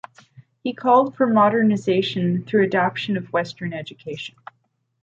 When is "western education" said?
3.31-4.33